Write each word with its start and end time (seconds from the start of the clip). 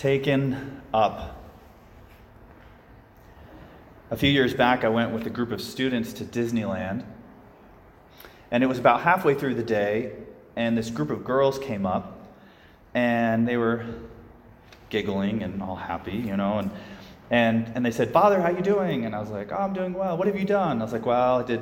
taken 0.00 0.80
up. 0.94 1.36
A 4.10 4.16
few 4.16 4.30
years 4.30 4.54
back, 4.54 4.82
I 4.82 4.88
went 4.88 5.12
with 5.12 5.26
a 5.26 5.30
group 5.30 5.52
of 5.52 5.60
students 5.60 6.14
to 6.14 6.24
Disneyland. 6.24 7.04
And 8.50 8.64
it 8.64 8.66
was 8.66 8.78
about 8.78 9.02
halfway 9.02 9.34
through 9.34 9.56
the 9.56 9.62
day, 9.62 10.12
and 10.56 10.76
this 10.76 10.88
group 10.88 11.10
of 11.10 11.22
girls 11.22 11.58
came 11.58 11.84
up, 11.84 12.18
and 12.94 13.46
they 13.46 13.58
were 13.58 13.84
giggling 14.88 15.42
and 15.42 15.62
all 15.62 15.76
happy, 15.76 16.16
you 16.16 16.34
know, 16.34 16.60
and 16.60 16.70
and 17.30 17.70
and 17.74 17.84
they 17.84 17.90
said, 17.90 18.10
"Father, 18.10 18.40
how 18.40 18.48
you 18.48 18.62
doing?" 18.62 19.04
And 19.04 19.14
I 19.14 19.20
was 19.20 19.28
like, 19.28 19.52
"Oh, 19.52 19.56
I'm 19.56 19.74
doing 19.74 19.92
well. 19.92 20.16
What 20.16 20.26
have 20.28 20.38
you 20.38 20.46
done?" 20.46 20.80
I 20.80 20.84
was 20.84 20.94
like, 20.94 21.04
"Well, 21.04 21.40
I 21.40 21.42
did 21.42 21.60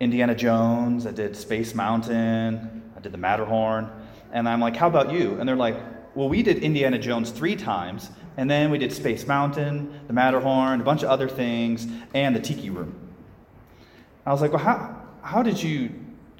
Indiana 0.00 0.34
Jones, 0.34 1.06
I 1.06 1.12
did 1.12 1.34
Space 1.34 1.74
Mountain, 1.74 2.82
I 2.94 3.00
did 3.00 3.12
the 3.12 3.18
Matterhorn." 3.18 3.90
And 4.32 4.46
I'm 4.46 4.60
like, 4.60 4.76
"How 4.76 4.86
about 4.86 5.10
you?" 5.10 5.40
And 5.40 5.48
they're 5.48 5.56
like, 5.56 5.76
"Well, 6.20 6.28
we 6.28 6.42
did 6.42 6.58
Indiana 6.58 6.98
Jones 6.98 7.30
3 7.30 7.56
times, 7.56 8.10
and 8.36 8.50
then 8.50 8.70
we 8.70 8.78
did 8.78 8.92
Space 8.92 9.26
Mountain, 9.26 10.00
the 10.06 10.12
Matterhorn, 10.12 10.80
a 10.80 10.84
bunch 10.84 11.02
of 11.02 11.08
other 11.08 11.28
things, 11.28 11.86
and 12.14 12.36
the 12.36 12.40
Tiki 12.40 12.70
Room." 12.70 12.94
I 14.26 14.32
was 14.32 14.40
like, 14.40 14.52
"Well, 14.52 14.62
how 14.62 14.96
how 15.22 15.42
did 15.42 15.62
you 15.62 15.90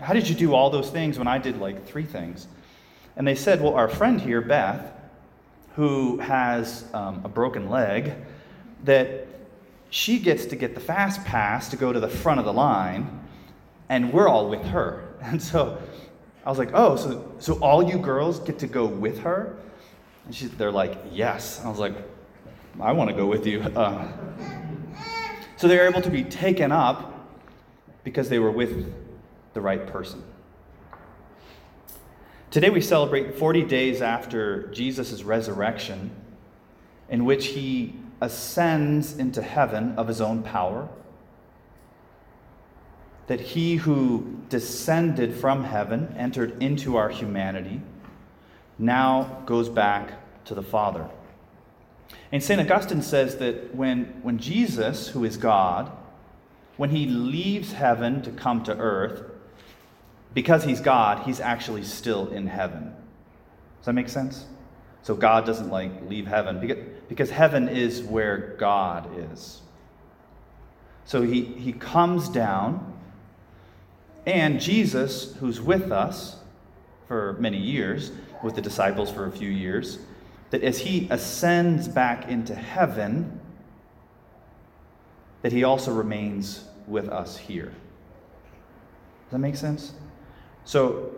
how 0.01 0.15
did 0.15 0.29
you 0.29 0.35
do 0.35 0.55
all 0.55 0.71
those 0.71 0.91
things 0.91 1.19
when 1.19 1.29
I 1.29 1.39
did 1.39 1.59
like 1.59 1.87
three 1.87 2.05
things? 2.05 2.47
And 3.17 3.27
they 3.27 3.35
said, 3.35 3.61
Well, 3.61 3.75
our 3.75 3.89
friend 3.89 4.21
here, 4.21 4.41
Beth, 4.41 4.93
who 5.77 6.19
has 6.19 6.85
um, 6.95 7.21
a 7.25 7.29
broken 7.29 7.69
leg, 7.69 8.15
that 8.85 9.27
she 9.91 10.19
gets 10.19 10.47
to 10.47 10.57
get 10.57 10.75
the 10.75 10.81
fast 10.81 11.25
pass 11.25 11.69
to 11.71 11.77
go 11.77 11.93
to 11.93 12.01
the 12.01 12.09
front 12.09 12.41
of 12.41 12.47
the 12.47 12.53
line, 12.53 13.21
and 13.89 14.13
we're 14.13 14.29
all 14.29 14.49
with 14.49 14.63
her. 14.65 15.07
And 15.23 15.43
so 15.43 15.79
I 16.47 16.49
was 16.49 16.59
like, 16.59 16.71
Oh, 16.73 16.97
so, 16.97 17.35
so 17.39 17.55
all 17.61 17.83
you 17.83 17.99
girls 17.99 18.41
get 18.41 18.59
to 18.61 18.67
go 18.67 18.87
with 18.87 19.19
her? 19.19 19.59
And 20.31 20.37
she, 20.37 20.47
they're 20.47 20.71
like, 20.71 20.97
Yes. 21.11 21.61
I 21.65 21.69
was 21.69 21.81
like, 21.81 21.95
I 22.81 22.93
want 22.93 23.11
to 23.11 23.17
go 23.17 23.27
with 23.27 23.49
you. 23.49 23.63
Uh, 23.77 24.07
so 25.57 25.67
they 25.67 25.77
were 25.77 25.89
able 25.89 26.03
to 26.03 26.11
be 26.11 26.23
taken 26.23 26.71
up 26.71 27.29
because 28.05 28.29
they 28.29 28.39
were 28.39 28.53
with 28.53 28.95
the 29.55 29.61
right 29.61 29.89
person. 29.89 30.23
Today 32.53 32.71
we 32.71 32.81
celebrate 32.81 33.35
40 33.35 33.65
days 33.65 34.03
after 34.03 34.69
Jesus' 34.69 35.25
resurrection, 35.25 36.13
in 37.09 37.25
which 37.25 37.49
he 37.49 37.97
ascends 38.21 39.19
into 39.19 39.43
heaven 39.43 39.99
of 39.99 40.07
his 40.07 40.21
own 40.21 40.45
power. 40.45 40.89
That 43.27 43.41
he 43.41 43.77
who 43.77 44.39
descended 44.49 45.35
from 45.35 45.65
heaven, 45.65 46.15
entered 46.17 46.63
into 46.63 46.97
our 46.97 47.09
humanity, 47.09 47.83
now 48.81 49.43
goes 49.47 49.69
back 49.69 50.13
to 50.47 50.55
the 50.55 50.63
Father. 50.63 51.09
And 52.33 52.43
St. 52.43 52.61
Augustine 52.61 53.03
says 53.03 53.37
that 53.37 53.75
when, 53.75 54.05
when 54.23 54.39
Jesus, 54.39 55.09
who 55.09 55.25
is 55.25 55.37
God, 55.37 55.93
when 56.77 56.91
he 56.91 57.07
leaves 57.07 57.73
heaven 57.73 58.23
to 58.23 58.31
come 58.31 58.63
to 58.65 58.77
earth, 58.77 59.23
because 60.33 60.65
he's 60.65 60.81
God, 60.81 61.27
he's 61.27 61.41
actually 61.41 61.83
still 61.83 62.29
in 62.29 62.47
heaven. 62.47 62.95
Does 63.79 63.87
that 63.87 63.93
make 63.93 64.09
sense? 64.09 64.47
So 65.03 65.15
God 65.15 65.45
doesn't 65.45 65.71
like 65.71 65.91
leave 66.09 66.27
heaven 66.27 66.61
because, 66.61 66.79
because 67.09 67.31
heaven 67.31 67.69
is 67.69 68.03
where 68.03 68.55
God 68.59 69.09
is. 69.33 69.61
So 71.05 71.23
he, 71.23 71.43
he 71.43 71.73
comes 71.73 72.29
down, 72.29 72.95
and 74.27 74.61
Jesus, 74.61 75.35
who's 75.37 75.61
with 75.61 75.91
us 75.91 76.37
for 77.09 77.37
many 77.41 77.59
years, 77.59 78.13
with 78.43 78.55
the 78.55 78.63
disciples 78.63 79.11
for 79.11 79.27
a 79.27 79.31
few 79.31 79.49
years, 79.49 79.99
that 80.51 80.63
as 80.63 80.79
he 80.79 81.07
ascends 81.11 81.89
back 81.89 82.29
into 82.29 82.55
heaven, 82.55 83.41
that 85.43 85.53
he 85.53 85.65
also 85.65 85.93
remains 85.93 86.65
with 86.87 87.09
us 87.09 87.37
here. 87.37 87.73
Does 89.27 89.33
that 89.33 89.39
make 89.39 89.57
sense? 89.57 89.95
So 90.65 91.13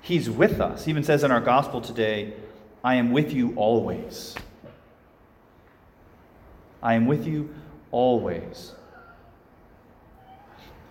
he's 0.00 0.30
with 0.30 0.60
us. 0.60 0.84
He 0.84 0.90
even 0.90 1.04
says 1.04 1.24
in 1.24 1.30
our 1.30 1.40
gospel 1.40 1.80
today, 1.80 2.34
I 2.84 2.96
am 2.96 3.12
with 3.12 3.32
you 3.32 3.52
always. 3.56 4.34
I 6.82 6.94
am 6.94 7.06
with 7.06 7.26
you 7.26 7.54
always. 7.90 8.72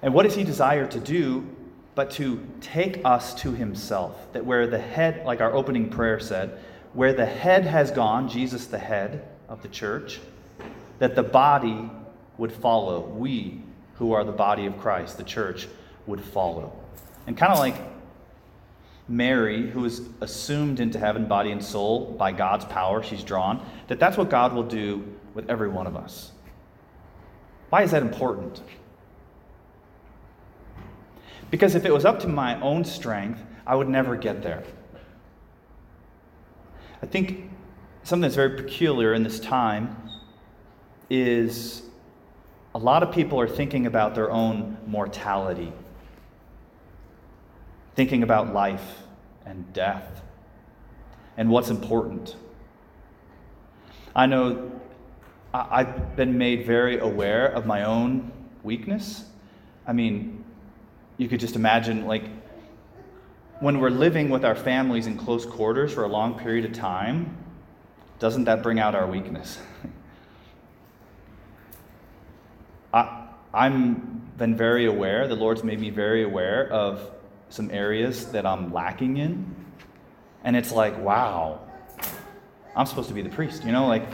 And 0.01 0.13
what 0.13 0.23
does 0.23 0.35
he 0.35 0.43
desire 0.43 0.87
to 0.87 0.99
do 0.99 1.47
but 1.95 2.11
to 2.11 2.45
take 2.61 3.01
us 3.05 3.33
to 3.41 3.51
himself? 3.51 4.31
That 4.33 4.45
where 4.45 4.67
the 4.67 4.79
head, 4.79 5.25
like 5.25 5.41
our 5.41 5.53
opening 5.53 5.89
prayer 5.89 6.19
said, 6.19 6.57
where 6.93 7.13
the 7.13 7.25
head 7.25 7.65
has 7.65 7.91
gone, 7.91 8.27
Jesus 8.27 8.65
the 8.67 8.79
head 8.79 9.27
of 9.47 9.61
the 9.61 9.67
church, 9.67 10.19
that 10.99 11.15
the 11.15 11.23
body 11.23 11.89
would 12.37 12.51
follow. 12.51 13.01
We, 13.01 13.61
who 13.95 14.13
are 14.13 14.23
the 14.23 14.31
body 14.31 14.65
of 14.65 14.77
Christ, 14.77 15.17
the 15.17 15.23
church, 15.23 15.67
would 16.07 16.21
follow. 16.21 16.73
And 17.27 17.37
kind 17.37 17.53
of 17.53 17.59
like 17.59 17.75
Mary, 19.07 19.69
who 19.69 19.85
is 19.85 20.01
assumed 20.21 20.79
into 20.79 20.97
heaven, 20.97 21.27
body 21.27 21.51
and 21.51 21.63
soul, 21.63 22.15
by 22.17 22.31
God's 22.31 22.65
power, 22.65 23.03
she's 23.03 23.23
drawn, 23.23 23.65
that 23.87 23.99
that's 23.99 24.17
what 24.17 24.29
God 24.29 24.53
will 24.53 24.63
do 24.63 25.03
with 25.33 25.49
every 25.49 25.69
one 25.69 25.87
of 25.87 25.95
us. 25.95 26.31
Why 27.69 27.83
is 27.83 27.91
that 27.91 28.01
important? 28.01 28.61
Because 31.51 31.75
if 31.75 31.85
it 31.85 31.93
was 31.93 32.05
up 32.05 32.19
to 32.21 32.27
my 32.27 32.59
own 32.61 32.83
strength, 32.83 33.43
I 33.67 33.75
would 33.75 33.89
never 33.89 34.15
get 34.15 34.41
there. 34.41 34.63
I 37.03 37.05
think 37.05 37.51
something 38.03 38.21
that's 38.21 38.35
very 38.35 38.55
peculiar 38.57 39.13
in 39.13 39.21
this 39.21 39.39
time 39.39 39.95
is 41.09 41.83
a 42.73 42.79
lot 42.79 43.03
of 43.03 43.11
people 43.11 43.39
are 43.39 43.47
thinking 43.47 43.85
about 43.85 44.15
their 44.15 44.31
own 44.31 44.77
mortality 44.87 45.71
thinking 47.95 48.23
about 48.23 48.53
life 48.53 49.03
and 49.45 49.71
death 49.73 50.21
and 51.37 51.49
what's 51.49 51.69
important. 51.69 52.35
I 54.15 54.25
know 54.25 54.71
I've 55.53 56.15
been 56.15 56.37
made 56.37 56.65
very 56.65 56.99
aware 56.99 57.47
of 57.47 57.65
my 57.65 57.83
own 57.83 58.31
weakness. 58.63 59.25
I 59.85 59.93
mean, 59.93 60.40
you 61.21 61.29
could 61.29 61.39
just 61.39 61.55
imagine, 61.55 62.07
like, 62.07 62.23
when 63.59 63.79
we're 63.79 63.91
living 63.91 64.31
with 64.31 64.43
our 64.43 64.55
families 64.55 65.05
in 65.05 65.19
close 65.19 65.45
quarters 65.45 65.93
for 65.93 66.03
a 66.03 66.07
long 66.07 66.39
period 66.39 66.65
of 66.65 66.73
time, 66.73 67.37
doesn't 68.17 68.45
that 68.45 68.63
bring 68.63 68.79
out 68.79 68.95
our 68.95 69.05
weakness? 69.05 69.59
I, 72.93 73.27
I'm 73.53 74.31
been 74.39 74.57
very 74.57 74.87
aware, 74.87 75.27
the 75.27 75.35
Lord's 75.35 75.63
made 75.63 75.79
me 75.79 75.91
very 75.91 76.23
aware 76.23 76.67
of 76.71 77.11
some 77.49 77.69
areas 77.69 78.31
that 78.31 78.47
I'm 78.47 78.73
lacking 78.73 79.17
in. 79.17 79.55
And 80.43 80.55
it's 80.55 80.71
like, 80.71 80.97
wow, 80.97 81.61
I'm 82.75 82.87
supposed 82.87 83.09
to 83.09 83.13
be 83.13 83.21
the 83.21 83.29
priest, 83.29 83.63
you 83.63 83.71
know? 83.71 83.85
Like, 83.85 84.07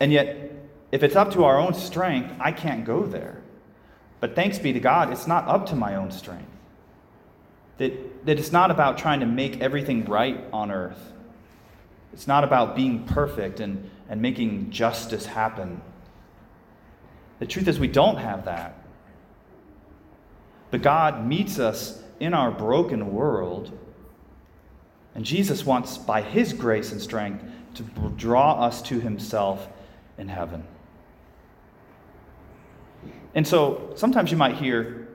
and 0.00 0.10
yet, 0.10 0.50
if 0.90 1.04
it's 1.04 1.14
up 1.14 1.30
to 1.34 1.44
our 1.44 1.60
own 1.60 1.72
strength, 1.72 2.34
I 2.40 2.50
can't 2.50 2.84
go 2.84 3.06
there. 3.06 3.41
But 4.22 4.36
thanks 4.36 4.56
be 4.60 4.72
to 4.72 4.78
God, 4.78 5.10
it's 5.10 5.26
not 5.26 5.48
up 5.48 5.66
to 5.66 5.74
my 5.74 5.96
own 5.96 6.12
strength. 6.12 6.46
That, 7.78 8.24
that 8.24 8.38
it's 8.38 8.52
not 8.52 8.70
about 8.70 8.96
trying 8.96 9.18
to 9.18 9.26
make 9.26 9.60
everything 9.60 10.04
right 10.04 10.44
on 10.52 10.70
earth. 10.70 11.12
It's 12.12 12.28
not 12.28 12.44
about 12.44 12.76
being 12.76 13.04
perfect 13.04 13.58
and, 13.58 13.90
and 14.08 14.22
making 14.22 14.70
justice 14.70 15.26
happen. 15.26 15.82
The 17.40 17.46
truth 17.46 17.66
is, 17.66 17.80
we 17.80 17.88
don't 17.88 18.18
have 18.18 18.44
that. 18.44 18.76
But 20.70 20.82
God 20.82 21.26
meets 21.26 21.58
us 21.58 22.00
in 22.20 22.32
our 22.32 22.52
broken 22.52 23.12
world. 23.12 23.76
And 25.16 25.24
Jesus 25.24 25.66
wants, 25.66 25.98
by 25.98 26.22
his 26.22 26.52
grace 26.52 26.92
and 26.92 27.02
strength, 27.02 27.44
to 27.74 27.82
draw 28.16 28.64
us 28.64 28.82
to 28.82 29.00
himself 29.00 29.68
in 30.16 30.28
heaven. 30.28 30.62
And 33.34 33.46
so 33.46 33.92
sometimes 33.96 34.30
you 34.30 34.36
might 34.36 34.56
hear 34.56 35.08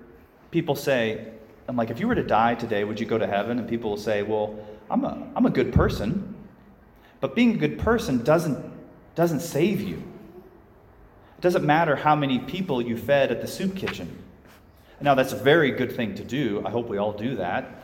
people 0.52 0.76
say, 0.76 1.28
I'm 1.68 1.76
like, 1.76 1.90
if 1.90 2.00
you 2.00 2.08
were 2.08 2.16
to 2.16 2.24
die 2.24 2.56
today, 2.56 2.84
would 2.84 3.00
you 3.00 3.06
go 3.06 3.18
to 3.18 3.28
heaven? 3.28 3.60
And 3.60 3.68
people 3.68 3.92
will 3.92 3.98
say, 3.98 4.24
well, 4.24 4.58
I'm 4.90 5.04
a, 5.04 5.28
I'm 5.36 5.46
a 5.46 5.50
good 5.50 5.74
person. 5.74 6.36
But 7.20 7.36
being 7.36 7.56
a 7.56 7.58
good 7.58 7.78
person 7.80 8.24
doesn't, 8.24 8.58
doesn't 9.16 9.42
save 9.42 9.82
you. 9.82 9.98
It 11.38 11.42
doesn't 11.42 11.66
matter 11.66 11.96
how 11.96 12.16
many 12.16 12.40
people 12.40 12.82
you 12.82 12.98
fed 12.98 13.32
at 13.32 13.42
the 13.42 13.48
soup 13.48 13.76
kitchen. 13.76 14.24
Now, 15.00 15.14
that's 15.14 15.34
a 15.34 15.38
very 15.38 15.72
good 15.72 15.92
thing 15.92 16.16
to 16.16 16.24
do. 16.24 16.64
I 16.66 16.72
hope 16.72 16.88
we 16.88 16.98
all 16.98 17.14
do 17.14 17.36
that. 17.36 17.84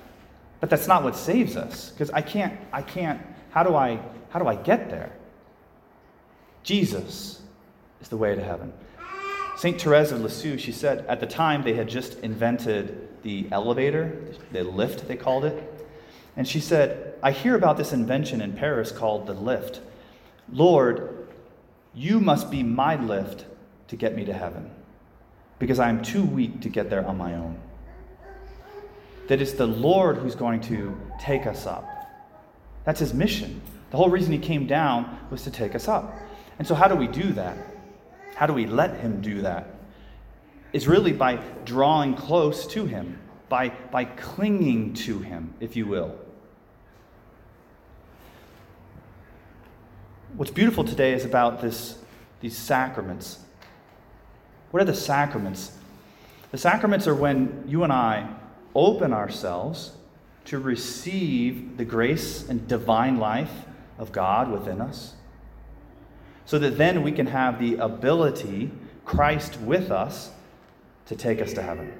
But 0.59 0.69
that's 0.69 0.87
not 0.87 1.03
what 1.03 1.15
saves 1.15 1.55
us. 1.55 1.91
Because 1.91 2.09
I 2.09 2.21
can't, 2.21 2.59
I 2.71 2.81
can't, 2.81 3.21
how 3.51 3.63
do 3.63 3.75
I, 3.75 3.99
how 4.29 4.39
do 4.39 4.47
I 4.47 4.55
get 4.55 4.89
there? 4.89 5.11
Jesus 6.63 7.41
is 8.01 8.07
the 8.07 8.17
way 8.17 8.33
to 8.33 8.43
heaven. 8.43 8.73
St. 9.55 9.79
Therese 9.79 10.11
of 10.11 10.21
Lisieux, 10.21 10.57
she 10.57 10.71
said, 10.71 11.05
at 11.07 11.19
the 11.19 11.27
time 11.27 11.63
they 11.63 11.73
had 11.73 11.87
just 11.87 12.19
invented 12.19 13.07
the 13.23 13.47
elevator, 13.51 14.19
the 14.51 14.63
lift, 14.63 15.07
they 15.07 15.15
called 15.15 15.45
it. 15.45 15.69
And 16.35 16.47
she 16.47 16.59
said, 16.59 17.15
I 17.21 17.31
hear 17.31 17.55
about 17.55 17.77
this 17.77 17.93
invention 17.93 18.41
in 18.41 18.53
Paris 18.53 18.91
called 18.91 19.27
the 19.27 19.33
lift, 19.33 19.81
Lord, 20.51 21.27
you 21.93 22.19
must 22.19 22.49
be 22.49 22.63
my 22.63 22.95
lift 22.95 23.45
to 23.87 23.95
get 23.95 24.15
me 24.15 24.25
to 24.25 24.33
heaven 24.33 24.69
because 25.59 25.79
I 25.79 25.89
am 25.89 26.01
too 26.01 26.23
weak 26.23 26.61
to 26.61 26.69
get 26.69 26.89
there 26.89 27.05
on 27.07 27.17
my 27.17 27.35
own. 27.35 27.57
That 29.27 29.41
it's 29.41 29.53
the 29.53 29.67
Lord 29.67 30.17
who's 30.17 30.35
going 30.35 30.59
to 30.61 30.99
take 31.19 31.45
us 31.45 31.65
up. 31.65 31.87
That's 32.83 32.99
his 32.99 33.13
mission. 33.13 33.61
The 33.91 33.97
whole 33.97 34.09
reason 34.09 34.33
he 34.33 34.39
came 34.39 34.67
down 34.67 35.17
was 35.29 35.43
to 35.43 35.51
take 35.51 35.75
us 35.75 35.87
up. 35.87 36.13
And 36.59 36.67
so, 36.67 36.75
how 36.75 36.87
do 36.87 36.95
we 36.95 37.07
do 37.07 37.31
that? 37.33 37.57
How 38.35 38.45
do 38.45 38.53
we 38.53 38.65
let 38.65 38.99
him 38.99 39.21
do 39.21 39.41
that? 39.41 39.67
Is 40.71 40.87
really 40.87 41.13
by 41.13 41.35
drawing 41.65 42.15
close 42.15 42.65
to 42.67 42.85
him, 42.85 43.19
by, 43.49 43.69
by 43.91 44.05
clinging 44.05 44.93
to 44.95 45.19
him, 45.19 45.53
if 45.59 45.75
you 45.75 45.85
will. 45.85 46.15
What's 50.35 50.51
beautiful 50.51 50.83
today 50.83 51.13
is 51.13 51.25
about 51.25 51.61
this, 51.61 51.99
these 52.41 52.57
sacraments. 52.57 53.37
What 54.71 54.81
are 54.81 54.85
the 54.85 54.95
sacraments? 54.95 55.77
The 56.49 56.57
sacraments 56.57 57.07
are 57.07 57.13
when 57.13 57.63
you 57.67 57.83
and 57.83 57.93
I 57.93 58.27
open 58.73 59.13
ourselves 59.13 59.91
to 60.45 60.57
receive 60.57 61.77
the 61.77 61.85
grace 61.85 62.49
and 62.49 62.67
divine 62.67 63.17
life 63.17 63.51
of 63.97 64.11
God 64.11 64.51
within 64.51 64.81
us, 64.81 65.13
so 66.45 66.59
that 66.59 66.77
then 66.77 67.03
we 67.03 67.11
can 67.11 67.27
have 67.27 67.59
the 67.59 67.75
ability, 67.75 68.71
Christ 69.05 69.59
with 69.61 69.91
us, 69.91 70.31
to 71.05 71.15
take 71.15 71.41
us 71.41 71.53
to 71.53 71.61
heaven. 71.61 71.93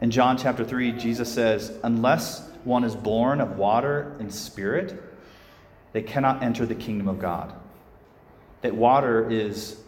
In 0.00 0.10
John 0.10 0.36
chapter 0.36 0.64
3, 0.64 0.92
Jesus 0.92 1.32
says, 1.32 1.72
Unless 1.82 2.48
one 2.64 2.84
is 2.84 2.94
born 2.94 3.40
of 3.40 3.56
water 3.56 4.16
and 4.18 4.32
spirit, 4.32 5.02
they 5.92 6.02
cannot 6.02 6.42
enter 6.42 6.66
the 6.66 6.74
kingdom 6.74 7.08
of 7.08 7.18
God. 7.18 7.54
That 8.62 8.74
water 8.74 9.30
is 9.30 9.80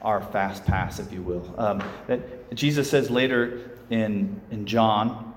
our 0.00 0.20
fast 0.20 0.64
pass, 0.66 0.98
if 0.98 1.10
you 1.12 1.22
will. 1.22 1.54
Um, 1.58 1.82
that 2.06 2.54
Jesus 2.54 2.90
says 2.90 3.10
later 3.10 3.70
in, 3.90 4.40
in 4.50 4.66
John, 4.66 5.34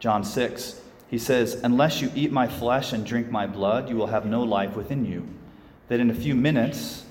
John 0.00 0.24
6, 0.24 0.80
he 1.12 1.18
says, 1.18 1.60
Unless 1.62 2.00
you 2.00 2.10
eat 2.14 2.32
my 2.32 2.48
flesh 2.48 2.94
and 2.94 3.04
drink 3.04 3.30
my 3.30 3.46
blood, 3.46 3.90
you 3.90 3.96
will 3.96 4.06
have 4.06 4.24
no 4.24 4.42
life 4.42 4.74
within 4.74 5.04
you. 5.04 5.28
That 5.88 6.00
in 6.00 6.08
a 6.08 6.14
few 6.14 6.34
minutes, 6.34 7.04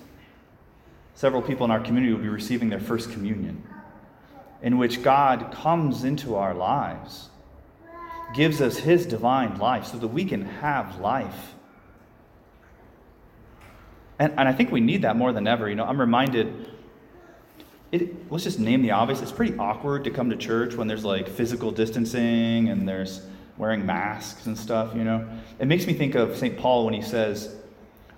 several 1.13 1.43
people 1.43 1.65
in 1.65 1.71
our 1.71 1.79
community 1.79 2.11
will 2.11 2.19
be 2.19 2.27
receiving 2.27 2.69
their 2.69 2.79
first 2.79 3.11
communion, 3.11 3.63
in 4.63 4.79
which 4.79 5.03
God 5.03 5.51
comes 5.53 6.03
into 6.03 6.35
our 6.35 6.55
lives, 6.55 7.29
gives 8.33 8.59
us 8.59 8.77
his 8.77 9.05
divine 9.05 9.59
life 9.59 9.85
so 9.85 9.99
that 9.99 10.07
we 10.07 10.25
can 10.25 10.45
have 10.45 10.99
life. 10.99 11.53
And, 14.17 14.33
and 14.35 14.49
I 14.49 14.53
think 14.53 14.71
we 14.71 14.81
need 14.81 15.03
that 15.03 15.15
more 15.15 15.31
than 15.31 15.45
ever. 15.45 15.69
You 15.69 15.75
know, 15.75 15.85
I'm 15.85 16.01
reminded 16.01 16.71
it, 17.91 18.31
let's 18.31 18.45
just 18.45 18.57
name 18.57 18.81
the 18.81 18.91
obvious. 18.91 19.21
It's 19.21 19.31
pretty 19.31 19.55
awkward 19.59 20.05
to 20.05 20.09
come 20.09 20.31
to 20.31 20.35
church 20.35 20.73
when 20.73 20.87
there's 20.87 21.05
like 21.05 21.29
physical 21.29 21.69
distancing 21.69 22.69
and 22.69 22.89
there's 22.89 23.21
wearing 23.57 23.85
masks 23.85 24.45
and 24.45 24.57
stuff, 24.57 24.95
you 24.95 25.03
know. 25.03 25.27
It 25.59 25.67
makes 25.67 25.85
me 25.85 25.93
think 25.93 26.15
of 26.15 26.37
St. 26.37 26.57
Paul 26.57 26.85
when 26.85 26.93
he 26.93 27.01
says, 27.01 27.55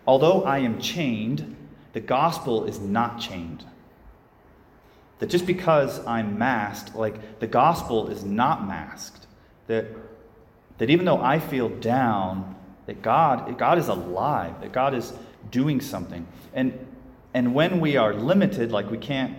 Although 0.05 0.43
I 0.43 0.59
am 0.59 0.79
chained, 0.79 1.55
the 1.93 1.99
gospel 1.99 2.65
is 2.65 2.79
not 2.79 3.19
chained. 3.19 3.63
That 5.19 5.29
just 5.29 5.45
because 5.45 6.05
I'm 6.05 6.37
masked, 6.37 6.95
like 6.95 7.39
the 7.39 7.47
gospel 7.47 8.09
is 8.09 8.23
not 8.23 8.67
masked. 8.67 9.27
That, 9.67 9.87
that 10.77 10.89
even 10.89 11.05
though 11.05 11.21
I 11.21 11.39
feel 11.39 11.69
down, 11.69 12.55
that 12.85 13.01
God, 13.01 13.57
God 13.57 13.77
is 13.77 13.87
alive, 13.87 14.59
that 14.61 14.73
God 14.73 14.93
is 14.93 15.13
doing 15.51 15.79
something. 15.79 16.27
And, 16.53 16.77
and 17.33 17.53
when 17.53 17.79
we 17.79 17.95
are 17.95 18.13
limited, 18.13 18.71
like 18.71 18.91
we 18.91 18.97
can't 18.97 19.37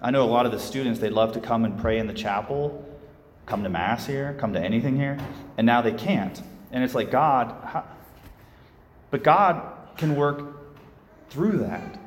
I 0.00 0.10
know 0.12 0.22
a 0.22 0.30
lot 0.30 0.46
of 0.46 0.52
the 0.52 0.60
students, 0.60 1.00
they 1.00 1.10
love 1.10 1.32
to 1.32 1.40
come 1.40 1.64
and 1.64 1.78
pray 1.78 1.98
in 1.98 2.06
the 2.06 2.14
chapel, 2.14 2.84
come 3.48 3.62
to 3.62 3.68
Mass 3.68 4.06
here, 4.06 4.36
come 4.38 4.52
to 4.52 4.60
anything 4.60 4.96
here, 4.96 5.18
and 5.56 5.66
now 5.66 5.82
they 5.82 5.92
can't. 5.92 6.40
And 6.70 6.84
it's 6.84 6.94
like, 6.94 7.10
God, 7.10 7.54
how? 7.64 7.84
but 9.10 9.24
God 9.24 9.62
can 9.96 10.14
work 10.14 10.42
through 11.30 11.58
that. 11.58 11.98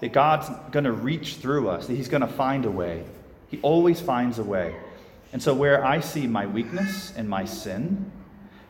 That 0.00 0.12
God's 0.12 0.48
going 0.72 0.84
to 0.84 0.92
reach 0.92 1.36
through 1.36 1.68
us, 1.68 1.86
that 1.86 1.94
He's 1.94 2.08
going 2.08 2.22
to 2.22 2.26
find 2.26 2.64
a 2.64 2.70
way. 2.70 3.04
He 3.48 3.60
always 3.60 4.00
finds 4.00 4.38
a 4.38 4.44
way. 4.44 4.74
And 5.32 5.42
so, 5.42 5.54
where 5.54 5.84
I 5.84 6.00
see 6.00 6.26
my 6.26 6.46
weakness 6.46 7.12
and 7.16 7.28
my 7.28 7.44
sin, 7.44 8.10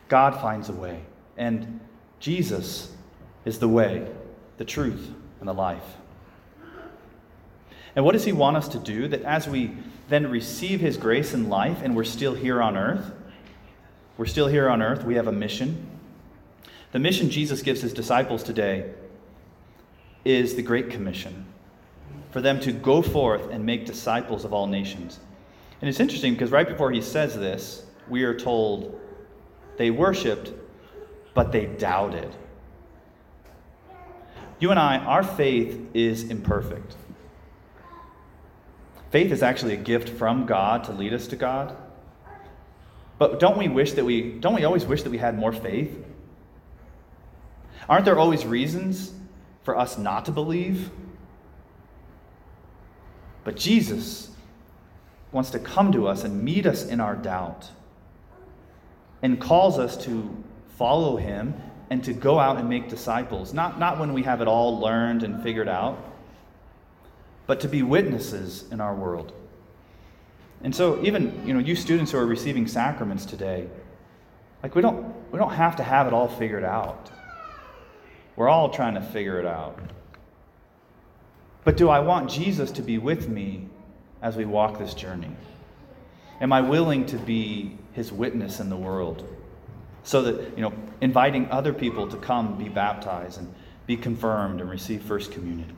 God 0.09 0.39
finds 0.41 0.69
a 0.69 0.73
way. 0.73 0.99
And 1.37 1.79
Jesus 2.19 2.91
is 3.45 3.59
the 3.59 3.67
way, 3.67 4.07
the 4.57 4.65
truth, 4.65 5.09
and 5.39 5.47
the 5.47 5.53
life. 5.53 5.97
And 7.95 8.05
what 8.05 8.13
does 8.13 8.23
he 8.23 8.31
want 8.31 8.57
us 8.57 8.67
to 8.69 8.79
do? 8.79 9.07
That 9.07 9.23
as 9.23 9.47
we 9.47 9.71
then 10.09 10.29
receive 10.29 10.79
his 10.79 10.97
grace 10.97 11.33
and 11.33 11.49
life 11.49 11.81
and 11.83 11.95
we're 11.95 12.03
still 12.03 12.33
here 12.33 12.61
on 12.61 12.77
earth, 12.77 13.11
we're 14.17 14.25
still 14.25 14.47
here 14.47 14.69
on 14.69 14.81
earth, 14.81 15.03
we 15.03 15.15
have 15.15 15.27
a 15.27 15.31
mission. 15.31 15.87
The 16.91 16.99
mission 16.99 17.29
Jesus 17.29 17.61
gives 17.61 17.81
his 17.81 17.93
disciples 17.93 18.43
today 18.43 18.91
is 20.25 20.55
the 20.55 20.61
Great 20.61 20.89
Commission 20.89 21.45
for 22.31 22.41
them 22.41 22.59
to 22.61 22.71
go 22.71 23.01
forth 23.01 23.49
and 23.49 23.65
make 23.65 23.85
disciples 23.85 24.45
of 24.45 24.53
all 24.53 24.67
nations. 24.67 25.19
And 25.81 25.89
it's 25.89 25.99
interesting 25.99 26.33
because 26.33 26.51
right 26.51 26.67
before 26.67 26.91
he 26.91 27.01
says 27.01 27.35
this, 27.35 27.83
we 28.07 28.23
are 28.23 28.37
told 28.37 28.99
they 29.77 29.89
worshiped, 29.89 30.51
but 31.33 31.51
they 31.51 31.65
doubted. 31.65 32.33
You 34.59 34.69
and 34.69 34.79
I, 34.79 34.97
our 34.99 35.23
faith 35.23 35.89
is 35.93 36.29
imperfect. 36.29 36.95
Faith 39.11 39.31
is 39.31 39.43
actually 39.43 39.73
a 39.73 39.77
gift 39.77 40.09
from 40.09 40.45
God 40.45 40.85
to 40.85 40.93
lead 40.93 41.13
us 41.13 41.27
to 41.27 41.35
God. 41.35 41.75
But 43.17 43.39
don't 43.39 43.57
we 43.57 43.67
wish 43.67 43.91
that 43.93 44.05
we 44.05 44.31
don't 44.31 44.55
we 44.55 44.63
always 44.63 44.85
wish 44.85 45.03
that 45.03 45.09
we 45.09 45.17
had 45.17 45.37
more 45.37 45.51
faith? 45.51 45.95
Aren't 47.87 48.05
there 48.05 48.17
always 48.17 48.45
reasons 48.45 49.13
for 49.63 49.77
us 49.77 49.97
not 49.97 50.25
to 50.25 50.31
believe? 50.31 50.89
But 53.43 53.57
Jesus 53.57 54.29
wants 55.31 55.49
to 55.51 55.59
come 55.59 55.91
to 55.91 56.07
us 56.07 56.23
and 56.23 56.43
meet 56.43 56.65
us 56.65 56.85
in 56.85 56.99
our 56.99 57.15
doubt 57.15 57.69
and 59.21 59.39
calls 59.39 59.77
us 59.77 59.97
to 60.05 60.43
follow 60.77 61.17
him 61.17 61.53
and 61.89 62.03
to 62.03 62.13
go 62.13 62.39
out 62.39 62.57
and 62.57 62.69
make 62.69 62.89
disciples. 62.89 63.53
Not, 63.53 63.77
not 63.77 63.99
when 63.99 64.13
we 64.13 64.23
have 64.23 64.41
it 64.41 64.47
all 64.47 64.79
learned 64.79 65.23
and 65.23 65.43
figured 65.43 65.67
out, 65.67 66.10
but 67.47 67.59
to 67.61 67.67
be 67.67 67.83
witnesses 67.83 68.65
in 68.71 68.79
our 68.81 68.95
world. 68.95 69.33
And 70.63 70.75
so 70.75 71.03
even, 71.03 71.45
you 71.45 71.53
know, 71.53 71.59
you 71.59 71.75
students 71.75 72.11
who 72.11 72.17
are 72.17 72.25
receiving 72.25 72.67
sacraments 72.67 73.25
today, 73.25 73.67
like 74.61 74.75
we 74.75 74.81
don't 74.81 75.15
we 75.31 75.39
don't 75.39 75.53
have 75.53 75.75
to 75.77 75.83
have 75.83 76.07
it 76.07 76.13
all 76.13 76.27
figured 76.27 76.63
out. 76.63 77.09
We're 78.35 78.49
all 78.49 78.69
trying 78.69 78.95
to 78.95 79.01
figure 79.01 79.39
it 79.39 79.45
out. 79.45 79.79
But 81.63 81.77
do 81.77 81.89
I 81.89 81.99
want 81.99 82.29
Jesus 82.29 82.71
to 82.71 82.81
be 82.81 82.97
with 82.97 83.27
me 83.27 83.67
as 84.21 84.35
we 84.35 84.45
walk 84.45 84.79
this 84.79 84.93
journey? 84.93 85.31
Am 86.39 86.51
I 86.51 86.61
willing 86.61 87.05
to 87.07 87.17
be 87.17 87.77
his 87.93 88.11
witness 88.11 88.59
in 88.59 88.69
the 88.69 88.77
world? 88.77 89.27
So 90.03 90.23
that, 90.23 90.57
you 90.57 90.63
know, 90.63 90.73
inviting 91.01 91.49
other 91.51 91.73
people 91.73 92.07
to 92.07 92.17
come 92.17 92.57
be 92.57 92.67
baptized 92.67 93.39
and 93.39 93.53
be 93.85 93.95
confirmed 93.95 94.59
and 94.59 94.69
receive 94.69 95.03
First 95.03 95.31
Communion. 95.31 95.75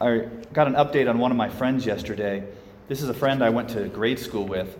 I 0.00 0.28
got 0.52 0.66
an 0.66 0.74
update 0.74 1.08
on 1.08 1.18
one 1.18 1.30
of 1.30 1.36
my 1.36 1.48
friends 1.48 1.86
yesterday. 1.86 2.42
This 2.88 3.00
is 3.00 3.08
a 3.08 3.14
friend 3.14 3.44
I 3.44 3.50
went 3.50 3.68
to 3.70 3.88
grade 3.88 4.18
school 4.18 4.44
with, 4.44 4.76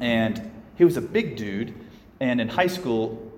and 0.00 0.50
he 0.76 0.84
was 0.84 0.96
a 0.96 1.02
big 1.02 1.36
dude. 1.36 1.74
And 2.20 2.40
in 2.40 2.48
high 2.48 2.68
school, 2.68 3.30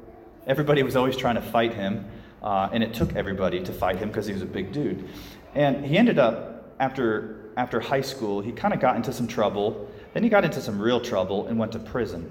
everybody 0.47 0.85
was 0.85 0.95
always 0.95 1.17
trying 1.17 1.35
to 1.35 1.43
fight 1.43 1.75
him, 1.75 2.09
uh, 2.41 2.69
and 2.73 2.85
it 2.85 2.95
took 2.95 3.17
everybody 3.17 3.61
to 3.65 3.73
fight 3.73 3.97
him 3.97 4.09
because 4.09 4.27
he 4.27 4.33
was 4.33 4.43
a 4.43 4.47
big 4.47 4.71
dude. 4.71 5.09
And 5.55 5.85
he 5.85 5.99
ended 5.99 6.21
up 6.21 6.73
after 6.79 7.51
after 7.57 7.81
high 7.81 8.03
school, 8.03 8.41
he 8.41 8.53
kind 8.53 8.73
of 8.73 8.79
got 8.79 8.95
into 8.95 9.13
some 9.13 9.27
trouble. 9.27 9.91
Then 10.15 10.23
he 10.23 10.29
got 10.29 10.45
into 10.45 10.61
some 10.61 10.81
real 10.81 11.01
trouble 11.01 11.49
and 11.49 11.59
went 11.59 11.73
to 11.73 11.81
prison. 11.81 12.31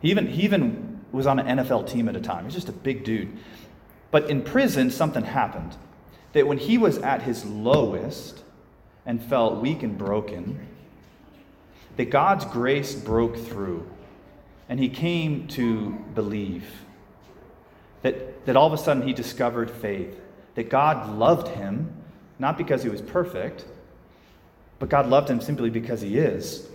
He 0.00 0.10
even 0.10 0.26
he 0.26 0.42
even 0.42 1.04
was 1.12 1.26
on 1.28 1.38
an 1.38 1.58
NFL 1.58 1.88
team 1.88 2.08
at 2.08 2.16
a 2.16 2.20
time. 2.20 2.46
He's 2.46 2.54
just 2.54 2.68
a 2.68 2.72
big 2.72 3.04
dude. 3.04 3.38
But 4.10 4.28
in 4.28 4.42
prison, 4.42 4.90
something 4.90 5.22
happened 5.22 5.76
that 6.32 6.46
when 6.46 6.58
he 6.58 6.78
was 6.78 6.98
at 6.98 7.22
his 7.22 7.44
lowest 7.44 8.42
and 9.04 9.22
felt 9.22 9.60
weak 9.60 9.82
and 9.82 9.98
broken, 9.98 10.66
that 11.96 12.10
God's 12.10 12.44
grace 12.46 12.94
broke 12.94 13.36
through 13.36 13.88
and 14.68 14.80
he 14.80 14.88
came 14.88 15.46
to 15.48 15.90
believe. 16.14 16.64
That, 18.02 18.46
that 18.46 18.56
all 18.56 18.66
of 18.66 18.72
a 18.72 18.78
sudden 18.78 19.06
he 19.06 19.12
discovered 19.12 19.70
faith, 19.70 20.18
that 20.54 20.70
God 20.70 21.18
loved 21.18 21.48
him, 21.48 21.92
not 22.38 22.56
because 22.56 22.82
he 22.82 22.88
was 22.88 23.02
perfect, 23.02 23.64
but 24.78 24.88
God 24.88 25.08
loved 25.08 25.28
him 25.28 25.40
simply 25.40 25.70
because 25.70 26.00
he 26.00 26.18
is. 26.18 26.66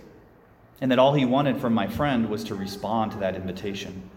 And 0.80 0.92
that 0.92 0.98
all 0.98 1.12
he 1.12 1.24
wanted 1.24 1.60
from 1.60 1.74
my 1.74 1.88
friend 1.88 2.30
was 2.30 2.44
to 2.44 2.54
respond 2.54 3.12
to 3.12 3.18
that 3.18 3.34
invitation. 3.34 4.08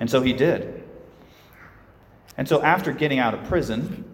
And 0.00 0.10
so 0.10 0.22
he 0.22 0.32
did. 0.32 0.82
And 2.36 2.48
so 2.48 2.62
after 2.62 2.90
getting 2.90 3.18
out 3.18 3.34
of 3.34 3.44
prison, 3.44 4.04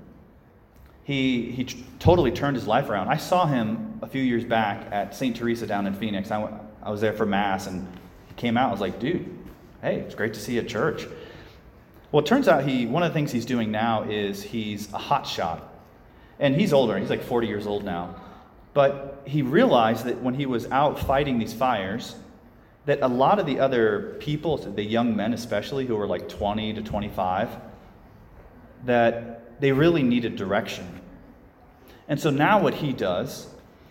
he, 1.10 1.50
he 1.50 1.64
totally 1.98 2.30
turned 2.30 2.54
his 2.54 2.68
life 2.68 2.88
around. 2.88 3.08
I 3.08 3.16
saw 3.16 3.44
him 3.44 3.98
a 4.00 4.06
few 4.06 4.22
years 4.22 4.44
back 4.44 4.86
at 4.92 5.12
St. 5.12 5.34
Teresa 5.34 5.66
down 5.66 5.88
in 5.88 5.94
Phoenix. 5.94 6.30
I, 6.30 6.48
I 6.84 6.90
was 6.90 7.00
there 7.00 7.12
for 7.12 7.26
Mass, 7.26 7.66
and 7.66 7.84
he 8.28 8.34
came 8.34 8.56
out. 8.56 8.68
I 8.68 8.70
was 8.70 8.80
like, 8.80 9.00
dude, 9.00 9.28
hey, 9.82 9.96
it's 9.96 10.14
great 10.14 10.34
to 10.34 10.40
see 10.40 10.54
you 10.54 10.60
at 10.60 10.68
church. 10.68 11.08
Well, 12.12 12.22
it 12.22 12.26
turns 12.26 12.46
out 12.46 12.62
he 12.62 12.86
one 12.86 13.02
of 13.02 13.10
the 13.10 13.14
things 13.14 13.32
he's 13.32 13.44
doing 13.44 13.72
now 13.72 14.04
is 14.04 14.40
he's 14.40 14.92
a 14.92 14.98
hot 14.98 15.26
shot. 15.26 15.74
And 16.38 16.54
he's 16.54 16.72
older, 16.72 16.96
he's 16.96 17.10
like 17.10 17.24
40 17.24 17.48
years 17.48 17.66
old 17.66 17.82
now. 17.82 18.14
But 18.72 19.22
he 19.26 19.42
realized 19.42 20.04
that 20.04 20.22
when 20.22 20.34
he 20.34 20.46
was 20.46 20.70
out 20.70 20.96
fighting 20.96 21.40
these 21.40 21.52
fires, 21.52 22.14
that 22.86 23.00
a 23.02 23.08
lot 23.08 23.40
of 23.40 23.46
the 23.46 23.58
other 23.58 24.16
people, 24.20 24.58
the 24.58 24.84
young 24.84 25.16
men 25.16 25.34
especially, 25.34 25.86
who 25.86 25.96
were 25.96 26.06
like 26.06 26.28
20 26.28 26.74
to 26.74 26.82
25, 26.82 27.48
that 28.84 29.60
they 29.60 29.72
really 29.72 30.04
needed 30.04 30.36
direction. 30.36 30.99
And 32.10 32.20
so 32.20 32.28
now 32.28 32.60
what 32.60 32.74
he 32.74 32.92
does 32.92 33.46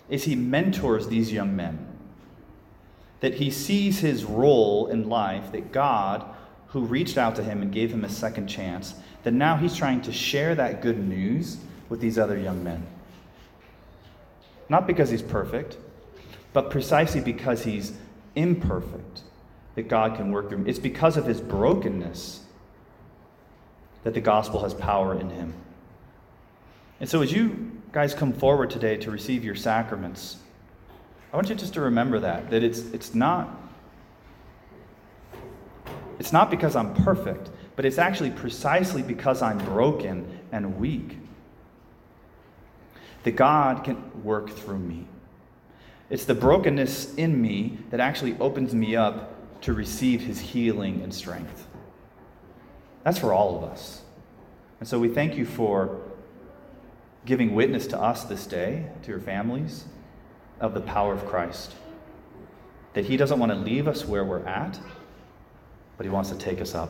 is 0.10 0.26
he 0.26 0.36
mentors 0.36 1.08
these 1.08 1.32
young 1.32 1.56
men. 1.56 1.88
That 3.22 3.36
he 3.36 3.50
sees 3.50 4.00
his 4.00 4.26
role 4.26 4.88
in 4.88 5.10
life, 5.10 5.54
that 5.54 5.72
God, 5.72 6.26
who 6.68 6.82
reached 6.82 7.18
out 7.18 7.36
to 7.38 7.44
him 7.44 7.62
and 7.62 7.72
gave 7.72 7.92
him 7.92 8.04
a 8.04 8.10
second 8.10 8.48
chance, 8.48 8.94
that 9.24 9.32
now 9.32 9.56
he's 9.56 9.76
trying 9.76 10.02
to 10.02 10.12
share 10.12 10.54
that 10.56 10.82
good 10.82 11.00
news 11.00 11.58
with 11.88 12.02
these 12.02 12.20
other 12.20 12.38
young 12.38 12.62
men. 12.62 12.86
Not 14.68 14.86
because 14.86 15.10
he's 15.10 15.22
perfect, 15.22 15.78
but 16.52 16.70
precisely 16.70 17.22
because 17.22 17.64
he's 17.64 17.94
imperfect 18.36 19.22
that 19.76 19.88
God 19.88 20.18
can 20.18 20.32
work 20.32 20.50
through 20.50 20.60
him. 20.60 20.68
It's 20.68 20.80
because 20.80 21.16
of 21.16 21.26
his 21.26 21.40
brokenness 21.40 22.42
that 24.04 24.14
the 24.14 24.22
gospel 24.22 24.62
has 24.64 24.74
power 24.74 25.18
in 25.18 25.30
him. 25.30 25.54
And 27.00 27.10
so, 27.10 27.22
as 27.22 27.32
you 27.32 27.79
guys 27.92 28.14
come 28.14 28.34
forward 28.34 28.70
today 28.70 28.98
to 28.98 29.12
receive 29.12 29.44
your 29.44 29.56
sacraments, 29.56 30.38
I 31.32 31.36
want 31.36 31.50
you 31.50 31.56
just 31.56 31.74
to 31.74 31.82
remember 31.82 32.20
that 32.20 32.50
that 32.50 32.64
it's 32.64 32.80
it's 32.92 33.14
not 33.14 33.56
it's 36.20 36.34
not 36.34 36.52
because 36.52 36.76
I'm 36.76 36.94
perfect, 36.94 37.50
but 37.76 37.86
it's 37.86 37.98
actually 37.98 38.32
precisely 38.32 39.02
because 39.02 39.42
I'm 39.42 39.58
broken 39.60 40.40
and 40.52 40.78
weak 40.78 41.18
that 43.24 43.32
God 43.32 43.84
can 43.84 44.24
work 44.24 44.50
through 44.50 44.80
me. 44.80 45.06
It's 46.10 46.26
the 46.26 46.36
brokenness 46.36 47.16
in 47.16 47.42
me 47.42 47.78
that 47.90 48.00
actually 48.00 48.36
opens 48.40 48.74
me 48.74 48.96
up 48.96 49.62
to 49.62 49.74
receive 49.74 50.22
his 50.22 50.40
healing 50.40 51.02
and 51.04 51.14
strength. 51.14 51.68
That's 53.04 53.20
for 53.20 53.34
all 53.34 53.58
of 53.58 53.64
us. 53.64 54.02
And 54.80 54.88
so 54.88 55.00
we 55.00 55.10
thank 55.10 55.36
you 55.36 55.46
for 55.46 56.02
giving 57.26 57.54
witness 57.54 57.88
to 57.88 58.00
us 58.00 58.24
this 58.24 58.46
day, 58.46 58.88
to 59.04 59.10
your 59.10 59.20
families, 59.20 59.86
of 60.60 60.74
the 60.74 60.82
power 60.82 61.14
of 61.14 61.26
Christ. 61.26 61.76
That 62.94 63.06
he 63.06 63.18
doesn't 63.18 63.40
want 63.40 63.52
to 63.52 63.58
leave 63.58 63.88
us 63.88 64.06
where 64.06 64.26
we're 64.26 64.46
at, 64.46 64.80
but 65.98 66.06
he 66.06 66.10
wants 66.10 66.30
to 66.30 66.38
take 66.38 66.62
us 66.62 66.76
up. 66.76 66.90